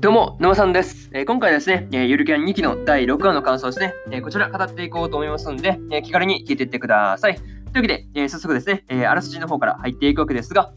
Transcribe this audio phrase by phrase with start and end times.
[0.00, 1.10] どうも、沼さんです。
[1.12, 7.34] えー、今回ですね、えー、ゆるキャン2期の第6話の感想ですね、えー、こちら語っていこうと思いますんで、え気軽に聞いていってください。
[7.34, 7.46] という
[7.78, 10.72] わけで、え早速ですね、えあらすじの方から入っていくわけですが、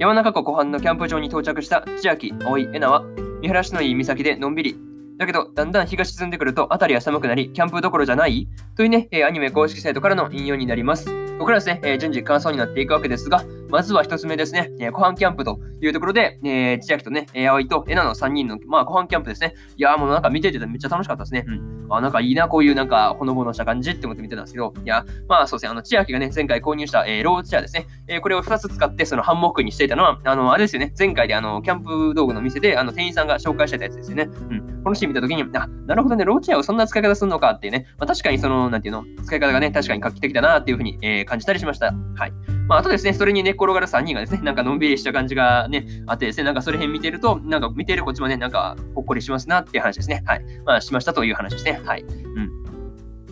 [0.00, 3.04] 山中湖湖畔のキャンプ場に到着した千秋、葵、えなは、
[3.40, 4.76] 見晴らしのいい岬でのんびり、
[5.18, 11.04] だけど、だんだん日が沈んでくると、辺りは寒くなり、キャンプどころじゃないというね、えアニメ公式サイトからの引用になります。
[11.34, 19.54] ここからですね、え順次感想になっていくわけですが、まずは一つ目ですね、えー、湖畔キャンプというところで、えー、千秋とね、えー、葵とえなの3人の、まあ、湖畔キャンプですね。
[19.76, 21.44] いやーもうなんか見ててめっちゃ楽しかったですね。
[21.46, 21.86] うん。
[21.90, 27.86] あ、なんかいいな、こういうなんかほのぼのした感じって思って見てたんですけど、いや、まあそうですね、あの、千秋がね、前回購入した、えー、ローチェアですね。
[28.06, 34.28] えー、これを2つ使ってそのハンモックにしていたのは、あの、あれですよね、前回であの、キャンプ道具の店で、あの、店員さんが紹介してたやつですよね。
[34.50, 34.82] うん。
[34.84, 41.92] このシーン見たときに、あ、なるほどね、ローチェアをそんな使い方するのかっていうね、まあ確かにその、なんていうの、使い方がね、確かに画期的だなっていうふうに、えー、感じたりしました。
[42.16, 42.57] はい。
[42.68, 50.22] まあ、あとですね、それに寝っ転がる3人がですね、なんかのんびりした感じがね、あってですね、なんかそれ辺見てると、なんか見てるこっちもね、なんかほっこりしますなっていう話ですね。
[50.26, 50.44] はい。
[50.66, 51.80] まあ、しましたという話ですね。
[51.84, 52.02] はい。
[52.02, 52.67] うん。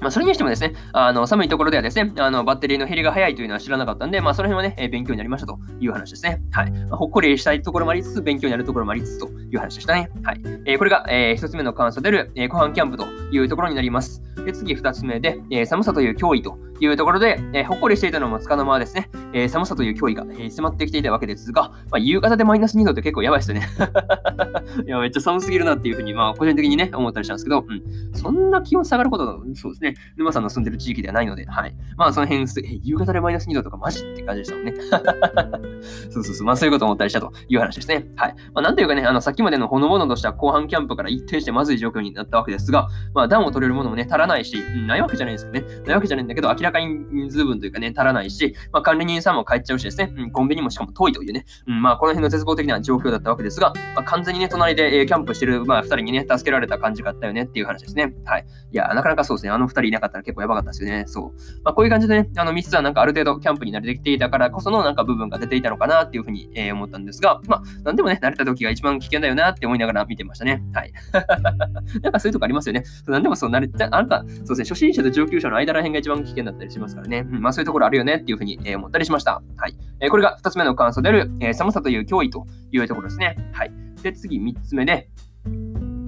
[0.00, 6.42] まあ、それにしてもですね、あの寒いところではですね、あのバッテリーの減りが早いというのは知らなかったんで、まあ、その辺はね、えー、勉強になりましたという話ですね。
[6.52, 6.70] はい。
[6.70, 10.10] まあ、ほっこりしたいところもありつつ、勉強になるところもありつつという話でしたね。
[10.22, 10.40] はい。
[10.66, 14.22] えー、これが、えー、1つ目の感想である、えー、後半キャンプというところになります。
[14.44, 23.66] で、次2つ目で、え、寒さという脅威というところで、え、ほっこりしていたのもつかの間ですね、え、寒さという脅威が、え、迫ってきていたわけですが、まあ、夕方でマイナス2度って結構やばいですよね。
[24.86, 27.82] いや、めっちゃ寒すぎるなっていうふうに、まあ、個人的にね、思ったりしたんですけど、うん。
[28.14, 29.85] そんな気温下がること、そうですね、
[30.16, 31.74] 沼さんの住んでる地域ではないので、はい。
[31.96, 34.74] まあ、その辺、え夕方でマイナス2度とかマジって感じでしたもんね。
[36.10, 38.06] そうそうそう、まあ、そういうことを思ったりしたという話ですね。
[38.16, 38.34] はい。
[38.54, 45.64] まあ、なんというかね、あの、さっきまでのほのぼのとした後半キャンプから一転してまずい状況になったわけですが、まあ、暖を取れるものもね、足らないし、うん、ないわけじゃないですよね。
[45.86, 58.14] ないわけじゃないんだけど、明らかに人数分というかね、足らないし、まあ、管理人さんも帰っちゃうしですね、うん、コンビニもしかも遠いというね、うん、まあ、この辺の絶望的な状況だったわけですが、まあ、完全にね、隣で、えー、キャンプしてる、まあ、二人にね、助けられた感じがあったよねっていう話ですね。
[58.24, 58.46] はい。
[58.72, 61.04] いや、なかなかそうですね、あの二人いなかったら結構やばかったですよね。
[61.06, 61.32] そう。
[61.64, 70.62] まあ、こういう感じでね、あの、ミスはなんかある程度キャンプに慣れてきていたからこそのなんか部分が出ていたのかなっていうふうに、えー、思ったんですが、まあ、なんでもね、慣れた時が一番危険だよなって思いながら見てましたね。
[70.72, 70.92] はい。
[72.02, 72.84] なんかそういうとこありますよね。
[73.06, 77.26] なんでもそう、慣れて、あなた、そうですね、初心者と上級者の間ら辺が一番危険だったりしますからね。
[77.30, 79.42] うん、まあそういうところあるよねっていうふうに、えー、思ったりしました。
[79.56, 79.76] はい。
[80.00, 83.36] えー、これが2つ目の感想である、えー、寒さという脅威というところですね。
[83.52, 83.72] はい。
[84.02, 85.08] で、次3つ目で、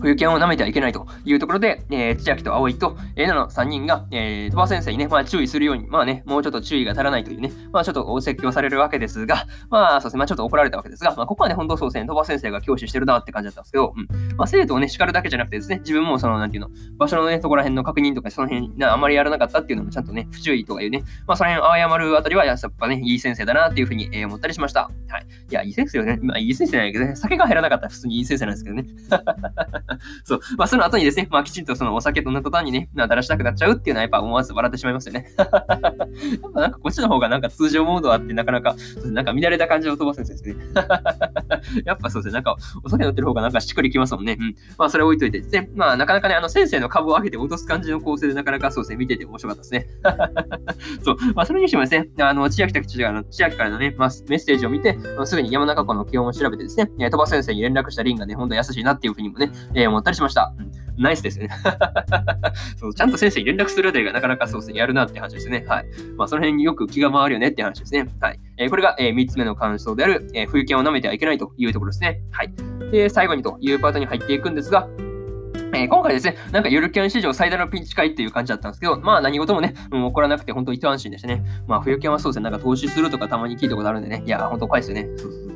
[0.01, 14.37] 冬キャンを舐めてはいけないというところで、えー、千秋と葵と、えー、なの3人が、えー、鳥羽先生にね、まあ注意するように、まあね、もうちょっと注意が足らないというね、まあちょっとお説教されるわけですが、まあそうですね、まあちょっと怒られたわけですが、まあここはね、本当そうですね、鳥羽先生が教師してるなって感じだったんですけど、うん。
[14.37, 24.83] まあ生徒をね、叱るだけじゃなくてですね、自分もその、なんていうの、場所のね、とこら辺の確認とか、その辺な、あまりやらなかったっていうのもちゃんとね、不注意とかいうね、まあその辺謝るあたりは、やっぱね、いい先生だなっていうふうに、えー、思ったりしました。
[24.83, 25.27] はい。
[25.51, 26.19] いや、いい先生よね。
[26.23, 28.87] まあいい先生じゃないけどね、酒が減らなかったら普通にいい先生なんですけどね。
[30.25, 30.41] そう。
[30.57, 35.27] まあその後にですね、まあきちんとそのお酒となった途端にね、なだらしたくなっちゃうっていうのはやっぱ思わず笑ってしまいますよね。
[35.39, 35.49] やっ
[36.53, 40.57] ぱなんかこっちの方がなんか通常モードあってなかなか、なんか乱れた感じを飛ばすんですね。
[41.85, 44.37] やっぱそうですね、なんかお酒乗ってる方がなんかしっくりきますもんね。
[44.39, 44.55] うん。
[44.79, 49.87] まあそれ置いといてですね、まあなかなかね、あの先生の株を上げて落とす感じの構成でなかなかそうですね、見てて面白かったですね。
[51.03, 51.17] そう。
[51.35, 60.53] まあそれにしてもですね、あの、千秋千秋からのね、まあ、メッセージを見て、すぐに山中湖の気温を調べてですね、鳥羽先生に連絡したリンがね、ほんと優しいなっていうふうにもね、えー、思ったりしました。
[60.59, 61.49] うんナイスですね
[62.77, 62.95] そう。
[62.95, 65.65] ちゃんと先生に連絡するあたりがなかなかそうですね、やるなって話ですね。
[65.69, 65.87] はい。
[66.17, 68.09] まあ、その辺によく気が回るよねって話ですね。
[68.21, 68.41] はい。
[68.57, 72.21] えー、これが、えー、3つ目の感想である、えー、冬剣を舐めてはいけないというところですね。
[72.33, 72.53] はい。
[72.91, 74.89] で、最後にというパートに入っていくんですが、
[75.75, 81.45] えー、今回ですね、なんかゆるキャン史上最大のピンチ会っていう感じだったんですけど、まあ何事もね、もう、起こらなくて本当一安心でしたね。
[81.69, 85.09] まあ冬キャンはそうですね、なんか投資するとかたまに聞いたことあるんでね、いや、本当怖いですよね。
[85.17, 85.48] そうそう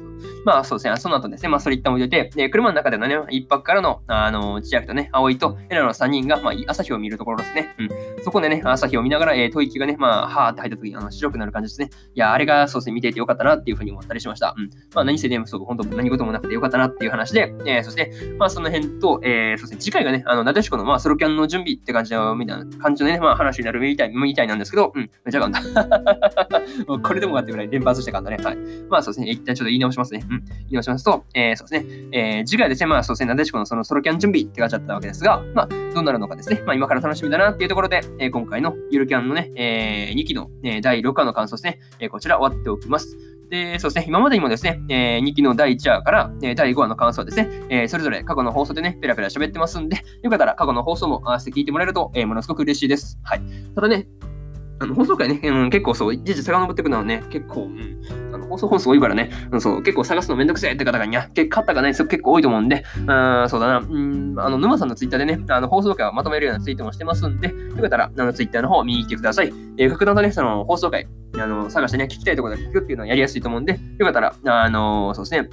[0.45, 7.75] まあそうですね、その後ですね、まあそれ一旦置いといて、で車の中でのね、一泊からの、あの、千秋とね、葵とエラの3人が、まあ朝日を見るところですね。
[7.79, 8.23] うん。
[8.25, 11.91] そこでね、朝日を見ながら、えー、吐息がね、まあ、はーって入った時あの白くなる感じですね。
[12.15, 14.55] いや、あれがそうですね、見ていてよかったなっていうふうに思ったりしました。
[14.57, 14.71] うん。
[14.95, 25.61] まあ何せね、そう、本当何事もなくてよかったなっていう話で、えー、そして、まあその辺と、えー、そうですね、次回がね、あの、なでしこの、まあソロキャンの準備って感じの、みたいな感じのね、まあ話になるみたい、みたいなんですけど、うん、めちゃかんだ。
[27.03, 28.37] これでもかってぐらい連発してかんだね。
[28.43, 28.57] はい。
[28.89, 30.23] まあそうですね、一旦ちょっと言い直しますね。
[30.33, 30.45] うん。
[30.45, 43.17] 言い直しますと、えー、そうですね、えー、次回ですね、まあ、そうですね、なでしこのそのソロキャン準備って感じだったわけですが、まあ、どうなるのかですね、まあ、今から楽しみだなっていうところで、えー、今回のゆるキャンのね、えー、2期の、えー、第6話の感想ですね、えー、こちら終わっておきます。
[43.53, 49.91] で、そうですね、今までにもですね、えー、2期の第1話から、えー、第5話の感想ですね、えー、それぞれ過去の放送でね、ペラペラ喋ってますん。
[49.91, 53.19] で、よかったら過去の放送も合わせて聞いてもらえると、えー、ものすごく嬉しいです。
[53.23, 53.43] はい。
[53.75, 54.07] ただね、
[54.81, 58.01] あの放送回ね、うん、結構そう、一時遡っていくのはね、結構、うん、
[58.53, 69.53] 放送本数多いからね、うん、そう結構探すのめんどくせえって方がね、方がね、結構多いと思うんで、うん、そうだな、うん、あの、沼さんのツイッターでね、あの放送回をまとめるようなツイートもしてますんで、よかったら、あのツイッターの方を見に来てください。
[69.79, 71.09] えー、格段とね、その放送回、
[71.39, 75.49] あの、探してね、聞きたいところで聞くっていうのはやりやすいと思うんで、よかったら、あの、そうですね、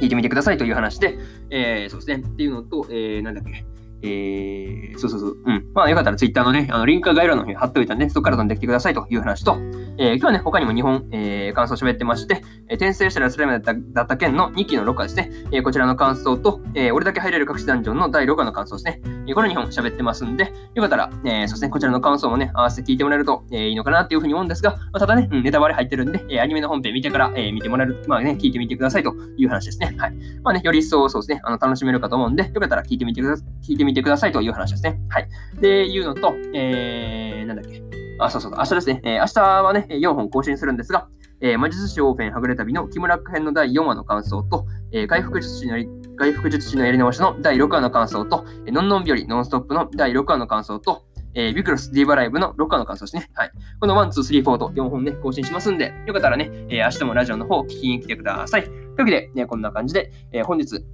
[0.00, 1.18] 聞いてみてくださいという話で、
[1.50, 3.64] えー、そうですね、っていうのと、えー、なんだっけ、
[4.02, 5.64] えー、そうそうそう、うん。
[5.72, 9.56] まあ、よかったら Twitter のね、あのリンク概要欄の方に貼っておいたんで、そこから飛んできてくださいという話と、
[9.96, 29.94] えー、今日はね、他にも2本、えー、感想を喋ってまして、えー、転生したらスライムだっただった件の2期の6話ですね、えー、こちらの感想と、えー、俺だけ入れる隠しダンジョンの第6話の感想ですね、えー、この2本喋ってますんで、よかったら、えー、そうですね、こちらの感想もね、合わせて聞いてもらえると、えー、いいのかなっていうふうに思うんですが、まあ、ただね、うん、ネタバレ入ってるんで、えー、アニメの本編見てから、えー、見てもらえる、まあね、聞いてみてくださいという話ですね。
[29.98, 30.14] はい。
[30.42, 34.98] まあね、より一層そうですね、あの楽しめるかと思うんで、よかったら聞いてみてください聞いてみてくださいという話ですね。
[35.08, 35.28] はい。
[35.60, 37.93] で、いうのと、えー、なんだっけ。
[38.18, 39.00] あ、そうそう、明日ですね。
[39.04, 41.08] えー、明日はね、4本更新するんですが、
[41.40, 51.02] えー、魔術師オーフェンはぐれ旅の木村編の第4話の感想と、えー、回復術師のやり回復術師のやり直しの第6話の感想と、えー、ノンノン日和ノンストップの第6話の感想と、
[51.34, 53.28] えー、ビクロスディーバライブの6話の感想ですね。
[53.34, 53.50] はい。
[53.80, 58.64] この1、2、3、4と4本ね、更新しますんで、よかったらね、えー、明日もラジオの方聞きに来てください。
[58.64, 60.84] というわけで、ね、こんな感じで、えー、本日、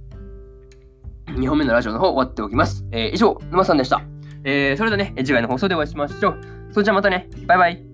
[1.27, 2.85] 2本目のラジオの方終わっておきます。
[2.91, 4.01] えー、以上、沼さんでした。
[4.43, 6.60] えー、それではね、次回の放送でお会いしましょう。
[6.71, 7.90] それじゃあまたね、バイバイ。